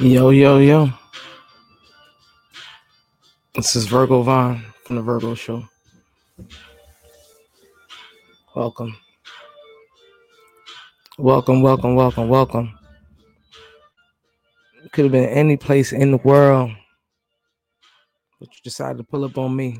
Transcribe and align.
Yo, 0.00 0.30
yo, 0.30 0.56
yo. 0.56 0.88
This 3.54 3.76
is 3.76 3.86
Virgo 3.86 4.22
Vaughn 4.22 4.64
from 4.84 4.96
the 4.96 5.02
Virgo 5.02 5.34
Show. 5.34 5.68
Welcome. 8.56 8.96
Welcome, 11.18 11.60
welcome, 11.60 11.96
welcome, 11.96 12.30
welcome. 12.30 12.78
Could 14.92 15.04
have 15.04 15.12
been 15.12 15.28
any 15.28 15.58
place 15.58 15.92
in 15.92 16.12
the 16.12 16.16
world, 16.16 16.70
but 18.38 18.48
you 18.48 18.60
decided 18.64 18.96
to 18.96 19.04
pull 19.04 19.24
up 19.24 19.36
on 19.36 19.54
me. 19.54 19.78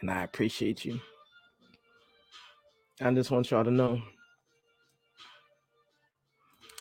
And 0.00 0.08
I 0.08 0.22
appreciate 0.22 0.84
you. 0.84 1.00
I 3.00 3.12
just 3.12 3.32
want 3.32 3.50
y'all 3.50 3.64
to 3.64 3.72
know 3.72 4.00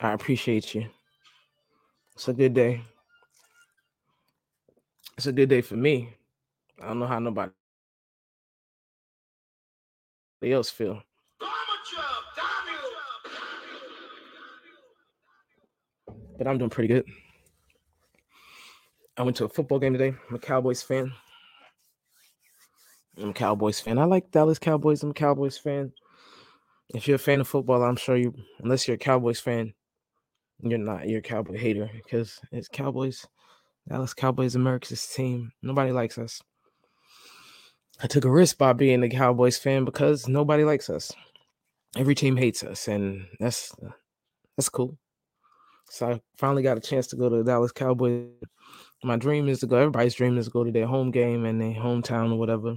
I 0.01 0.13
appreciate 0.13 0.73
you. 0.73 0.85
It's 2.15 2.27
a 2.27 2.33
good 2.33 2.53
day. 2.53 2.81
It's 5.17 5.27
a 5.27 5.33
good 5.33 5.49
day 5.49 5.61
for 5.61 5.75
me. 5.75 6.13
I 6.81 6.87
don't 6.87 6.99
know 6.99 7.07
how 7.07 7.19
nobody 7.19 7.51
else 10.43 10.69
feel. 10.69 11.01
But 16.37 16.47
I'm 16.47 16.57
doing 16.57 16.69
pretty 16.69 16.87
good. 16.87 17.05
I 19.17 19.23
went 19.23 19.35
to 19.37 19.43
a 19.43 19.49
football 19.49 19.79
game 19.79 19.91
today. 19.91 20.15
I'm 20.29 20.35
a 20.35 20.39
Cowboys 20.39 20.81
fan. 20.81 21.11
I'm 23.21 23.31
a 23.31 23.33
Cowboys 23.33 23.81
fan. 23.81 23.97
I 23.97 24.05
like 24.05 24.31
Dallas 24.31 24.59
Cowboys. 24.59 25.03
I'm 25.03 25.09
a 25.09 25.13
Cowboys 25.13 25.57
fan. 25.57 25.91
If 26.95 27.05
you're 27.05 27.15
a 27.15 27.19
fan 27.19 27.41
of 27.41 27.47
football, 27.49 27.83
I'm 27.83 27.97
sure 27.97 28.15
you, 28.15 28.33
unless 28.59 28.87
you're 28.87 28.95
a 28.95 28.97
Cowboys 28.97 29.41
fan, 29.41 29.73
you're 30.61 30.77
not. 30.77 31.07
You're 31.07 31.19
a 31.19 31.23
Cowboy 31.23 31.57
hater 31.57 31.89
because 31.93 32.39
it's 32.51 32.67
Cowboys. 32.67 33.25
Dallas 33.87 34.13
Cowboys, 34.13 34.55
America's 34.55 35.05
team. 35.07 35.51
Nobody 35.61 35.91
likes 35.91 36.17
us. 36.17 36.41
I 38.01 38.07
took 38.07 38.25
a 38.25 38.29
risk 38.29 38.57
by 38.57 38.73
being 38.73 39.03
a 39.03 39.09
Cowboys 39.09 39.57
fan 39.57 39.83
because 39.83 40.27
nobody 40.27 40.63
likes 40.63 40.89
us. 40.89 41.11
Every 41.97 42.15
team 42.15 42.37
hates 42.37 42.63
us, 42.63 42.87
and 42.87 43.25
that's 43.39 43.73
uh, 43.83 43.89
that's 44.55 44.69
cool. 44.69 44.97
So 45.89 46.11
I 46.11 46.21
finally 46.37 46.61
got 46.61 46.77
a 46.77 46.81
chance 46.81 47.07
to 47.07 47.15
go 47.15 47.29
to 47.29 47.37
the 47.37 47.43
Dallas 47.43 47.71
Cowboys. 47.71 48.27
My 49.03 49.15
dream 49.15 49.49
is 49.49 49.59
to 49.61 49.67
go. 49.67 49.77
Everybody's 49.77 50.13
dream 50.13 50.37
is 50.37 50.45
to 50.45 50.51
go 50.51 50.63
to 50.63 50.71
their 50.71 50.85
home 50.85 51.09
game 51.09 51.45
and 51.45 51.59
their 51.59 51.73
hometown 51.73 52.31
or 52.31 52.37
whatever. 52.37 52.75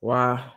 Why? 0.00 0.52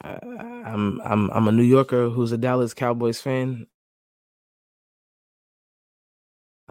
I'm 0.00 1.00
I'm 1.02 1.30
I'm 1.30 1.48
a 1.48 1.52
New 1.52 1.62
Yorker 1.62 2.08
who's 2.08 2.32
a 2.32 2.38
Dallas 2.38 2.74
Cowboys 2.74 3.20
fan. 3.20 3.66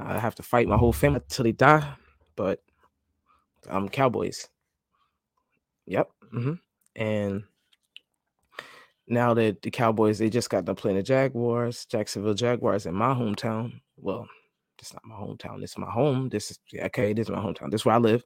I 0.02 0.20
have 0.20 0.36
to 0.36 0.44
fight 0.44 0.68
my 0.68 0.78
whole 0.78 0.94
family 0.94 1.22
till 1.30 1.44
they 1.44 1.52
die, 1.52 1.94
but 2.36 2.62
I'm 3.70 3.90
Cowboys. 3.90 4.48
Yep. 5.86 6.10
hmm 6.32 6.54
And 6.96 7.44
now 9.08 9.34
that 9.34 9.62
the 9.62 9.72
Cowboys 9.72 10.20
they 10.20 10.30
just 10.30 10.50
got 10.50 10.66
done 10.66 10.76
playing 10.76 10.98
the 10.98 11.04
Jaguars, 11.04 11.86
Jacksonville 11.86 12.34
Jaguars 12.34 12.86
in 12.86 12.96
my 12.96 13.14
hometown. 13.14 13.82
Well, 13.98 14.28
it's 14.80 14.94
not 14.94 15.06
my 15.06 15.16
hometown. 15.16 15.64
Is 15.64 15.78
my 15.78 15.90
home. 15.90 16.30
This 16.30 16.52
is 16.52 16.60
okay. 16.76 17.14
This 17.14 17.28
is 17.28 17.32
my 17.32 17.40
hometown. 17.40 17.72
This 17.72 17.82
is 17.82 17.86
where 17.86 17.96
I 17.96 18.00
live. 18.00 18.24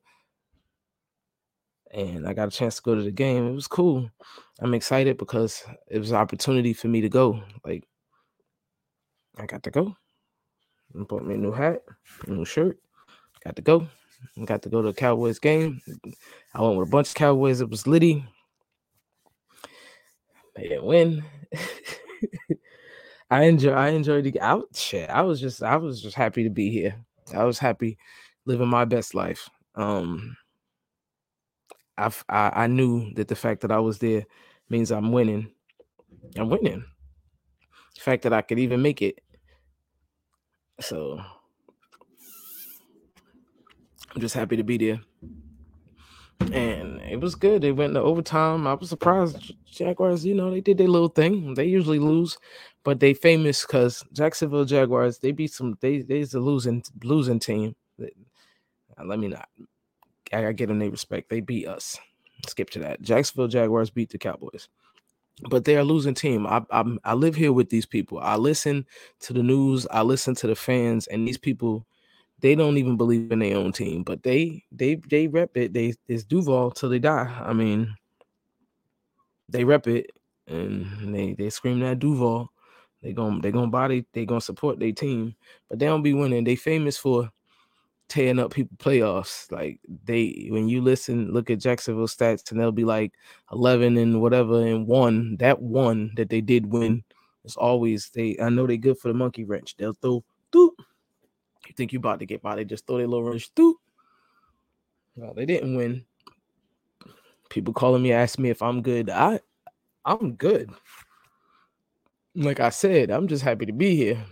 And 1.94 2.28
I 2.28 2.34
got 2.34 2.48
a 2.50 2.52
chance 2.52 2.76
to 2.78 2.82
go 2.82 2.96
to 2.96 3.02
the 3.04 3.12
game. 3.12 3.48
It 3.48 3.54
was 3.54 3.68
cool. 3.68 4.10
I'm 4.60 4.74
excited 4.74 5.18
because 5.18 5.64
it 5.90 6.00
was 6.00 6.12
an 6.12 6.18
opportunity 6.18 6.74
for 6.74 6.88
me 6.88 7.02
to 7.02 7.10
go. 7.10 7.42
Like 7.66 7.86
I 9.38 9.46
got 9.46 9.64
to 9.64 9.72
go. 9.72 9.96
Bought 11.04 11.26
me 11.26 11.36
a 11.36 11.38
new 11.38 11.52
hat, 11.52 11.84
a 12.26 12.32
new 12.32 12.46
shirt. 12.46 12.80
Got 13.44 13.58
to 13.58 13.62
go. 13.62 13.88
Got 14.46 14.62
to 14.64 14.70
go 14.70 14.82
to 14.82 14.88
a 14.90 14.94
Cowboys 14.94 15.40
game. 15.40 15.82
I 16.54 16.62
went 16.62 16.78
with 16.78 16.88
a 16.88 16.92
bunch 16.92 17.10
of 17.10 17.16
Cowboys. 17.16 17.62
It 17.62 17.70
was 17.70 17.86
Liddy. 17.86 18.26
They 20.56 20.70
didn't 20.70 20.86
win. 20.86 21.24
I 23.30 23.44
enjoy. 23.44 23.72
I 23.74 23.90
enjoyed 23.90 24.24
the 24.24 24.40
out. 24.40 24.70
Shit, 24.74 25.10
I 25.10 25.22
was 25.22 25.42
just. 25.42 25.62
I 25.62 25.76
was 25.78 26.02
just 26.02 26.16
happy 26.16 26.44
to 26.44 26.50
be 26.50 26.70
here. 26.70 26.96
I 27.34 27.44
was 27.44 27.60
happy 27.60 27.98
living 28.46 28.70
my 28.70 28.86
best 28.86 29.14
life. 29.14 29.50
Um, 29.76 30.38
I 31.98 32.12
I, 32.30 32.52
I 32.64 32.68
knew 32.68 33.14
that 33.16 33.28
the 33.28 33.36
fact 33.36 33.62
that 33.62 33.72
I 33.72 33.80
was 33.80 34.00
there 34.00 34.26
means 34.70 34.92
I'm 34.92 35.12
winning. 35.12 35.52
I'm 36.38 36.50
winning. 36.50 36.86
The 37.96 38.02
fact 38.02 38.24
that 38.24 38.34
I 38.34 38.42
could 38.42 38.60
even 38.60 38.82
make 38.82 39.02
it. 39.02 39.20
So 40.80 41.20
I'm 44.14 44.22
just 44.22 44.36
happy 44.36 44.58
to 44.58 44.64
be 44.64 44.78
there. 44.78 45.02
And 46.52 47.02
it 47.02 47.20
was 47.20 47.36
good. 47.36 47.62
They 47.62 47.72
went 47.72 47.94
to 47.94 48.02
overtime. 48.02 48.68
I 48.68 48.74
was 48.74 48.90
surprised. 48.90 49.54
Jaguars, 49.66 50.26
you 50.26 50.34
know, 50.34 50.52
they 50.52 50.62
did 50.62 50.78
their 50.78 50.88
little 50.88 51.10
thing. 51.10 51.54
They 51.54 51.66
usually 51.66 52.00
lose, 52.00 52.38
but 52.84 53.00
they 53.00 53.14
famous 53.14 53.66
because 53.66 54.04
Jacksonville 54.14 54.66
Jaguars, 54.66 55.20
they 55.20 55.32
beat 55.32 55.52
some 55.54 55.78
they 55.82 56.02
they's 56.02 56.34
a 56.34 56.40
losing 56.40 56.84
losing 57.04 57.40
team. 57.40 57.76
Uh, 58.02 58.08
let 59.06 59.20
me 59.20 59.28
not. 59.28 59.50
I 60.34 60.42
gotta 60.42 60.54
give 60.54 60.70
them 60.70 60.80
their 60.80 60.90
respect. 60.92 61.30
They 61.30 61.42
beat 61.42 61.68
us. 61.68 61.98
Skip 62.48 62.70
to 62.72 62.80
that. 62.80 63.02
Jacksonville 63.02 63.48
Jaguars 63.48 63.90
beat 63.90 64.10
the 64.10 64.18
Cowboys 64.18 64.68
but 65.42 65.66
they're 65.66 65.80
a 65.80 65.84
losing 65.84 66.14
team. 66.14 66.48
I, 66.48 66.62
I 66.72 66.84
I 67.04 67.14
live 67.14 67.36
here 67.36 67.54
with 67.54 67.70
these 67.70 67.86
people. 67.86 68.20
I 68.20 68.36
listen 68.36 68.86
to 69.22 69.34
the 69.34 69.44
news. 69.44 69.86
I 69.92 70.02
listen 70.02 70.36
to 70.36 70.48
the 70.48 70.56
fans, 70.56 71.08
and 71.08 71.28
these 71.28 71.38
people, 71.38 71.86
they 72.40 72.56
don't 72.56 72.78
even 72.78 72.98
believe 72.98 73.32
in 73.32 73.40
their 73.40 73.58
own 73.58 73.72
team, 73.72 74.04
but 74.04 74.24
they 74.24 74.64
they 74.72 74.96
they 75.10 75.28
rep 75.28 75.56
it. 75.58 75.74
They 75.74 75.94
it's 76.08 76.24
Duval 76.24 76.72
till 76.72 76.90
they 76.90 77.00
die. 77.00 77.42
I 77.44 77.54
mean, 77.54 77.96
they 79.50 79.64
rep 79.64 79.88
it, 79.88 80.12
and 80.48 81.14
they 81.14 81.34
they 81.34 81.50
scream 81.50 81.80
that 81.82 82.00
Duval. 82.00 82.50
They 83.02 83.14
gonna 83.14 83.42
they 83.42 83.52
gonna 83.52 83.68
body 83.68 84.06
they 84.14 84.26
gonna 84.26 84.42
support 84.42 84.80
their 84.80 84.94
team, 84.94 85.36
but 85.70 85.80
they 85.80 85.86
don't 85.86 86.02
be 86.04 86.14
winning. 86.14 86.44
They 86.44 86.56
famous 86.56 86.98
for 86.98 87.30
tearing 88.08 88.40
up 88.40 88.54
people 88.54 88.78
playoffs. 88.78 89.52
Like 89.52 89.80
they 90.06 90.48
when 90.50 90.70
you 90.70 90.82
listen, 90.82 91.32
look 91.32 91.50
at 91.50 91.60
Jacksonville 91.60 92.08
stats, 92.08 92.52
and 92.52 92.60
they'll 92.60 92.72
be 92.72 92.86
like 92.86 93.14
11 93.52 93.98
and 93.98 94.22
whatever 94.22 94.66
and 94.66 94.88
one. 94.88 95.38
That 95.38 95.62
one 95.62 96.12
that 96.16 96.30
they 96.30 96.42
did 96.42 96.66
win 96.66 97.04
is 97.44 97.56
always 97.56 98.10
they 98.10 98.38
I 98.42 98.50
know 98.50 98.68
they 98.68 98.78
good 98.78 98.98
for 99.00 99.08
the 99.08 99.14
monkey 99.14 99.44
wrench. 99.44 99.76
They'll 99.78 99.94
throw 99.94 100.24
doop. 100.52 100.72
You 101.68 101.74
think 101.76 101.94
you 101.94 102.00
about 102.00 102.20
to 102.20 102.26
get 102.26 102.42
by, 102.42 102.56
they 102.56 102.66
just 102.66 102.86
throw 102.86 102.98
their 102.98 103.08
little 103.08 103.24
wrench 103.24 103.54
doop. 103.56 103.76
Well, 105.16 105.34
they 105.34 105.46
didn't 105.46 105.76
win. 105.76 106.06
People 107.50 107.74
calling 107.74 108.04
me 108.04 108.12
ask 108.12 108.38
me 108.38 108.50
if 108.50 108.62
I'm 108.62 108.82
good. 108.82 109.10
I 109.10 109.40
I'm 110.04 110.34
good. 110.34 110.70
Like 112.36 112.60
I 112.60 112.70
said, 112.70 113.10
I'm 113.12 113.28
just 113.28 113.44
happy 113.44 113.66
to 113.66 113.74
be 113.74 113.96
here. 113.96 114.24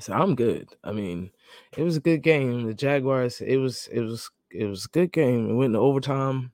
So 0.00 0.12
I'm 0.12 0.34
good. 0.34 0.68
I 0.84 0.92
mean, 0.92 1.30
it 1.76 1.82
was 1.82 1.96
a 1.96 2.00
good 2.00 2.22
game. 2.22 2.66
The 2.66 2.74
Jaguars, 2.74 3.40
it 3.40 3.56
was 3.56 3.88
it 3.92 4.00
was 4.00 4.30
it 4.50 4.66
was 4.66 4.86
a 4.86 4.88
good 4.88 5.12
game. 5.12 5.50
It 5.50 5.54
went 5.54 5.74
to 5.74 5.78
overtime. 5.78 6.52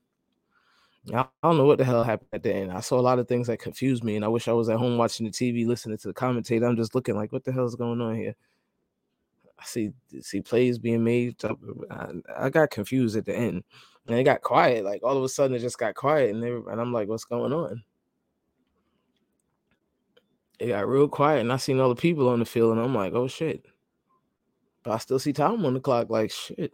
I 1.13 1.27
don't 1.43 1.57
know 1.57 1.65
what 1.65 1.77
the 1.77 1.85
hell 1.85 2.03
happened 2.03 2.29
at 2.33 2.41
the 2.41 2.53
end. 2.53 2.71
I 2.71 2.79
saw 2.79 2.99
a 2.99 3.01
lot 3.01 3.19
of 3.19 3.27
things 3.27 3.47
that 3.47 3.59
confused 3.59 4.03
me, 4.03 4.15
and 4.15 4.25
I 4.25 4.27
wish 4.27 4.47
I 4.47 4.53
was 4.53 4.69
at 4.69 4.77
home 4.77 4.97
watching 4.97 5.25
the 5.25 5.31
TV, 5.31 5.65
listening 5.67 5.97
to 5.99 6.07
the 6.07 6.13
commentator. 6.13 6.65
I'm 6.65 6.75
just 6.75 6.95
looking 6.95 7.15
like, 7.15 7.31
what 7.31 7.43
the 7.43 7.51
hell 7.51 7.65
is 7.65 7.75
going 7.75 8.01
on 8.01 8.15
here? 8.15 8.35
I 9.59 9.63
see 9.65 9.91
see 10.21 10.41
plays 10.41 10.79
being 10.79 11.03
made. 11.03 11.35
I, 11.91 12.07
I 12.35 12.49
got 12.49 12.71
confused 12.71 13.15
at 13.17 13.25
the 13.25 13.35
end, 13.35 13.63
and 14.07 14.17
it 14.17 14.23
got 14.23 14.41
quiet. 14.41 14.83
Like 14.83 15.03
all 15.03 15.17
of 15.17 15.23
a 15.23 15.29
sudden, 15.29 15.55
it 15.55 15.59
just 15.59 15.77
got 15.77 15.95
quiet, 15.95 16.33
and 16.33 16.41
they, 16.43 16.49
and 16.49 16.81
I'm 16.81 16.91
like, 16.91 17.07
what's 17.07 17.25
going 17.25 17.53
on? 17.53 17.83
It 20.59 20.69
got 20.69 20.87
real 20.87 21.07
quiet, 21.07 21.41
and 21.41 21.53
I 21.53 21.57
seen 21.57 21.79
all 21.79 21.89
the 21.89 21.95
people 21.95 22.29
on 22.29 22.39
the 22.39 22.45
field, 22.45 22.71
and 22.71 22.81
I'm 22.81 22.95
like, 22.95 23.13
oh 23.13 23.27
shit. 23.27 23.65
But 24.85 24.93
I 24.93 24.97
still 24.99 25.17
see 25.17 25.33
time 25.33 25.65
on 25.65 25.73
the 25.73 25.79
clock, 25.79 26.11
like 26.11 26.31
shit. 26.31 26.71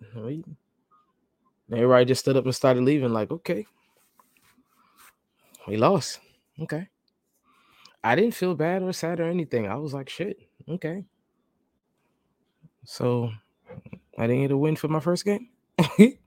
Everybody 1.72 2.06
just 2.06 2.20
stood 2.20 2.36
up 2.36 2.44
and 2.44 2.54
started 2.54 2.84
leaving, 2.84 3.14
like, 3.14 3.32
okay. 3.32 3.66
We 5.68 5.78
lost. 5.78 6.20
Okay. 6.60 6.90
I 8.04 8.16
didn't 8.16 8.34
feel 8.34 8.56
bad 8.56 8.84
or 8.84 8.92
sad 8.92 9.22
or 9.22 9.30
anything. 9.30 9.68
I 9.68 9.76
was 9.76 9.94
like, 9.94 10.10
shit, 10.10 10.38
okay. 10.68 11.06
So 12.84 13.32
I 14.18 14.28
didn't 14.28 14.42
get 14.42 14.52
a 14.52 14.58
win 14.58 14.76
for 14.76 14.90
my 14.90 15.00
first 15.00 15.24
game. 15.24 15.48
I 15.80 16.18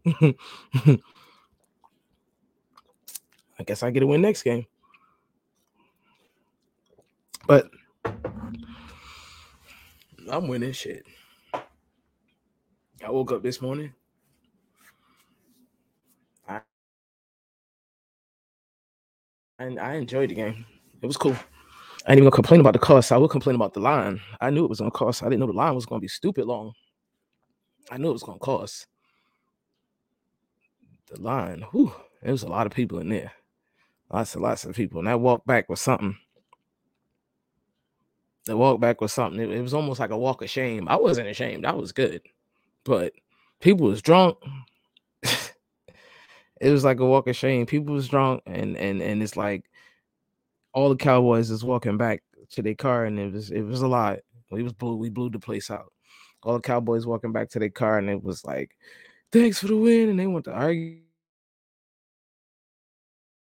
guess 3.66 3.82
I 3.82 3.90
get 3.90 4.02
a 4.02 4.06
win 4.06 4.22
next 4.22 4.42
game. 4.42 4.64
But 7.46 7.68
I'm 10.30 10.48
winning 10.48 10.72
shit. 10.72 11.04
I 13.04 13.10
woke 13.12 13.32
up 13.32 13.42
this 13.44 13.62
morning. 13.62 13.94
I 16.48 16.60
and 19.58 19.80
I 19.80 19.94
enjoyed 19.94 20.30
the 20.30 20.34
game. 20.36 20.66
It 21.02 21.06
was 21.06 21.16
cool. 21.18 21.36
I 22.06 22.12
ain't 22.12 22.18
even 22.18 22.24
gonna 22.24 22.32
complain 22.36 22.60
about 22.60 22.74
the 22.74 22.80
cost. 22.80 23.12
I 23.12 23.18
will 23.18 23.28
complain 23.28 23.56
about 23.56 23.74
the 23.74 23.80
line. 23.80 24.20
I 24.40 24.50
knew 24.50 24.64
it 24.64 24.70
was 24.70 24.80
gonna 24.80 24.90
cost. 24.92 25.22
I 25.22 25.26
didn't 25.26 25.40
know 25.40 25.46
the 25.48 25.52
line 25.54 25.74
was 25.74 25.86
gonna 25.86 26.00
be 26.00 26.08
stupid 26.08 26.46
long. 26.46 26.72
I 27.90 27.98
knew 27.98 28.10
it 28.10 28.14
was 28.14 28.24
gonna 28.24 28.38
cost. 28.40 28.86
The 31.08 31.20
line, 31.20 31.64
whew, 31.72 31.92
there 32.22 32.32
was 32.32 32.44
a 32.44 32.48
lot 32.48 32.66
of 32.66 32.72
people 32.72 33.00
in 33.00 33.10
there. 33.10 33.32
Lots 34.12 34.34
and 34.34 34.42
lots 34.44 34.64
of 34.64 34.76
people. 34.76 35.00
And 35.00 35.08
that 35.08 35.20
walk 35.20 35.44
back 35.46 35.68
was 35.68 35.80
something. 35.80 36.16
The 38.46 38.56
walk 38.56 38.80
back 38.80 39.00
was 39.00 39.12
something. 39.12 39.40
It, 39.40 39.50
it 39.50 39.62
was 39.62 39.74
almost 39.74 40.00
like 40.00 40.10
a 40.10 40.18
walk 40.18 40.42
of 40.42 40.50
shame. 40.50 40.88
I 40.88 40.96
wasn't 40.96 41.28
ashamed. 41.28 41.66
I 41.66 41.72
was 41.74 41.92
good. 41.92 42.22
But 42.84 43.12
people 43.60 43.86
was 43.86 44.02
drunk. 44.02 44.36
it 46.60 46.70
was 46.70 46.84
like 46.84 47.00
a 47.00 47.06
walk 47.06 47.28
of 47.28 47.36
shame. 47.36 47.66
People 47.66 47.94
was 47.94 48.08
drunk 48.08 48.42
and 48.46 48.76
and 48.76 49.02
and 49.02 49.22
it's 49.22 49.36
like 49.36 49.64
all 50.72 50.88
the 50.88 50.96
cowboys 50.96 51.50
is 51.50 51.64
walking 51.64 51.96
back 51.96 52.22
to 52.50 52.62
their 52.62 52.74
car 52.74 53.04
and 53.06 53.18
it 53.18 53.32
was 53.32 53.50
it 53.50 53.62
was 53.62 53.82
a 53.82 53.88
lot. 53.88 54.18
We 54.50 54.62
was 54.62 54.72
blew 54.72 54.96
we 54.96 55.10
blew 55.10 55.30
the 55.30 55.38
place 55.38 55.70
out. 55.70 55.92
All 56.42 56.54
the 56.54 56.60
cowboys 56.60 57.06
walking 57.06 57.32
back 57.32 57.48
to 57.50 57.58
their 57.58 57.70
car 57.70 57.98
and 57.98 58.10
it 58.10 58.22
was 58.22 58.44
like, 58.44 58.76
thanks 59.32 59.58
for 59.58 59.68
the 59.68 59.76
win. 59.76 60.10
And 60.10 60.20
they 60.20 60.26
want 60.26 60.44
to 60.44 60.52
argue 60.52 61.00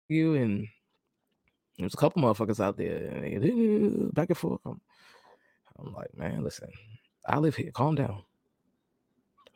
you 0.09 0.35
and 0.35 0.67
there's 1.79 1.95
a 1.95 1.99
couple 1.99 2.23
motherfuckers 2.23 2.61
out 2.61 2.77
there 2.77 2.97
and 2.97 3.43
they, 3.43 4.11
back 4.13 4.31
and 4.31 4.39
forth. 4.39 4.61
I'm, 4.65 4.81
I'm 5.79 5.93
like, 5.93 6.17
man, 6.17 6.43
listen, 6.43 6.71
I 7.27 7.39
live 7.39 7.55
here. 7.55 7.71
Calm 7.73 7.95
down. 7.95 8.23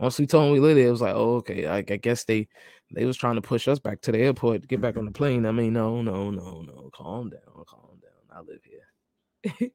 Once 0.02 0.18
we 0.18 0.26
told 0.26 0.46
them 0.46 0.52
we 0.52 0.58
live 0.58 0.74
there, 0.74 0.88
it 0.88 0.90
was 0.90 1.00
like, 1.00 1.14
oh, 1.14 1.36
okay. 1.36 1.64
I, 1.66 1.76
I, 1.76 1.82
guess 1.82 2.24
they 2.24 2.48
they 2.90 3.04
was 3.04 3.16
trying 3.16 3.36
to 3.36 3.40
push 3.40 3.68
us 3.68 3.78
back 3.78 4.00
to 4.00 4.10
the 4.10 4.18
airport 4.18 4.62
to 4.62 4.66
get 4.66 4.80
back 4.80 4.96
on 4.96 5.04
the 5.04 5.12
plane. 5.12 5.46
I 5.46 5.52
mean, 5.52 5.72
no, 5.74 6.02
no, 6.02 6.28
no, 6.28 6.62
no. 6.62 6.90
Calm 6.92 7.30
down, 7.30 7.64
calm 7.68 8.00
down. 8.02 8.36
I 8.36 8.40
live 8.40 9.60
here. 9.60 9.70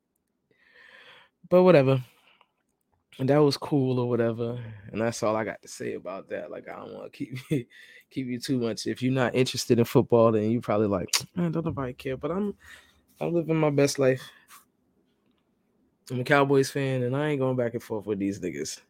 but 1.49 1.63
whatever. 1.63 2.03
And 3.19 3.29
that 3.29 3.37
was 3.37 3.55
cool 3.55 3.99
or 3.99 4.09
whatever. 4.09 4.59
And 4.91 4.99
that's 4.99 5.23
all 5.23 5.33
I 5.33 5.45
got 5.45 5.61
to 5.61 5.67
say 5.69 5.93
about 5.93 6.27
that. 6.27 6.51
Like, 6.51 6.67
I 6.67 6.75
don't 6.75 6.93
want 6.93 7.13
to 7.13 7.17
keep 7.17 7.37
keep 8.11 8.27
you 8.27 8.37
too 8.37 8.59
much. 8.59 8.85
If 8.85 9.01
you're 9.01 9.13
not 9.13 9.33
interested 9.33 9.79
in 9.79 9.85
football, 9.85 10.33
then 10.33 10.51
you 10.51 10.59
probably 10.59 10.87
like, 10.87 11.07
man, 11.35 11.53
don't 11.53 11.65
nobody 11.65 11.93
care. 11.93 12.17
But 12.17 12.31
I'm 12.31 12.53
I'm 13.21 13.33
living 13.33 13.55
my 13.55 13.69
best 13.69 13.97
life. 13.97 14.29
I'm 16.11 16.19
a 16.19 16.25
Cowboys 16.25 16.69
fan, 16.69 17.03
and 17.03 17.15
I 17.15 17.29
ain't 17.29 17.39
going 17.39 17.55
back 17.55 17.75
and 17.75 17.83
forth 17.83 18.05
with 18.05 18.19
these 18.19 18.41
niggas. 18.41 18.81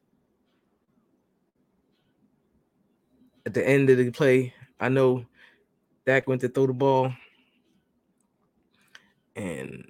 At 3.48 3.54
the 3.54 3.66
end 3.66 3.90
of 3.90 3.98
the 3.98 4.12
play, 4.12 4.54
I 4.78 4.90
know 4.90 5.26
Dak 6.06 6.28
went 6.28 6.42
to 6.42 6.50
throw 6.50 6.68
the 6.68 6.74
ball, 6.74 7.14
and 9.38 9.90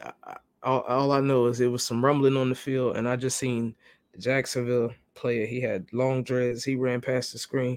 I, 0.00 0.36
all, 0.62 0.82
all 0.82 1.10
I 1.10 1.18
know 1.18 1.46
is 1.46 1.60
it 1.60 1.66
was 1.66 1.82
some 1.82 2.04
rumbling 2.04 2.36
on 2.36 2.48
the 2.48 2.54
field, 2.54 2.96
and 2.96 3.08
I 3.08 3.16
just 3.16 3.38
seen 3.38 3.74
the 4.12 4.20
Jacksonville 4.20 4.94
player. 5.14 5.46
He 5.46 5.60
had 5.60 5.92
long 5.92 6.22
dreads. 6.22 6.62
He 6.62 6.76
ran 6.76 7.00
past 7.00 7.32
the 7.32 7.40
screen, 7.40 7.76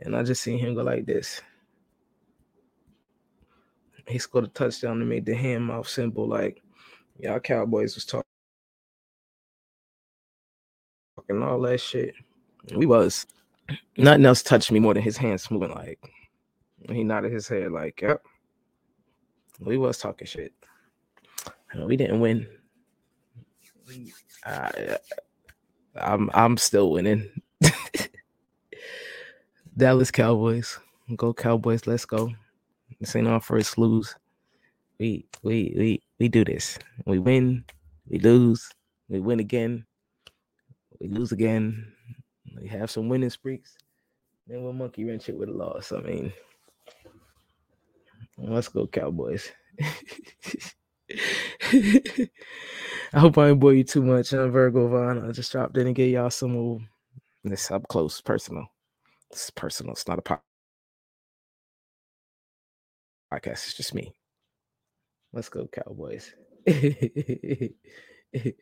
and 0.00 0.14
I 0.14 0.22
just 0.22 0.42
seen 0.42 0.58
him 0.58 0.74
go 0.74 0.82
like 0.82 1.06
this. 1.06 1.40
He 4.06 4.18
scored 4.18 4.44
a 4.44 4.48
touchdown 4.48 5.00
and 5.00 5.08
made 5.08 5.24
the 5.24 5.34
hand 5.34 5.64
mouth 5.64 5.88
symbol 5.88 6.28
like 6.28 6.60
y'all 7.18 7.40
Cowboys 7.40 7.94
was 7.94 8.04
talking 8.04 8.24
all 11.42 11.62
that 11.62 11.80
shit. 11.80 12.14
We 12.74 12.84
was. 12.84 13.26
Nothing 13.96 14.26
else 14.26 14.42
touched 14.42 14.72
me 14.72 14.80
more 14.80 14.94
than 14.94 15.02
his 15.02 15.16
hands 15.16 15.50
moving 15.50 15.70
like 15.70 15.98
he 16.90 17.04
nodded 17.04 17.32
his 17.32 17.48
head 17.48 17.72
like, 17.72 18.02
yep. 18.02 18.22
We 19.60 19.78
was 19.78 19.98
talking 19.98 20.26
shit. 20.26 20.52
We 21.76 21.96
didn't 21.96 22.20
win. 22.20 22.46
I, 24.44 24.98
I'm 25.96 26.30
I'm 26.34 26.56
still 26.56 26.90
winning. 26.90 27.30
Dallas 29.76 30.10
Cowboys. 30.10 30.78
Go 31.16 31.32
Cowboys, 31.32 31.86
let's 31.86 32.04
go. 32.04 32.32
This 33.00 33.14
ain't 33.16 33.28
our 33.28 33.40
first 33.40 33.78
lose. 33.78 34.14
We 34.98 35.24
we 35.42 35.74
we 35.76 36.02
we 36.18 36.28
do 36.28 36.44
this. 36.44 36.78
We 37.06 37.18
win, 37.18 37.64
we 38.08 38.18
lose, 38.18 38.68
we 39.08 39.20
win 39.20 39.40
again, 39.40 39.84
we 41.00 41.08
lose 41.08 41.32
again. 41.32 41.92
We 42.60 42.68
have 42.68 42.90
some 42.90 43.08
winning 43.08 43.30
streaks. 43.30 43.76
Then 44.46 44.62
we'll 44.62 44.72
monkey 44.72 45.04
wrench 45.04 45.28
it 45.28 45.36
with 45.36 45.48
a 45.48 45.52
loss. 45.52 45.92
I 45.92 46.00
mean, 46.00 46.32
let's 48.36 48.68
go 48.68 48.86
Cowboys. 48.86 49.50
I 53.12 53.20
hope 53.20 53.38
I 53.38 53.48
didn't 53.48 53.60
bore 53.60 53.74
you 53.74 53.84
too 53.84 54.02
much. 54.02 54.32
I'm 54.32 54.50
Virgo 54.50 54.88
Vaughn. 54.88 55.26
I 55.26 55.32
just 55.32 55.50
dropped 55.52 55.76
in 55.76 55.86
and 55.86 55.96
gave 55.96 56.12
y'all 56.12 56.30
some 56.30 56.56
old 56.56 56.82
this 57.42 57.70
up 57.70 57.86
close, 57.88 58.20
personal. 58.20 58.66
It's 59.30 59.50
personal. 59.50 59.92
It's 59.92 60.08
not 60.08 60.18
a 60.18 60.22
podcast. 60.22 60.40
It's 63.46 63.74
just 63.74 63.94
me. 63.94 64.14
Let's 65.32 65.48
go, 65.48 65.66
Cowboys. 65.66 66.34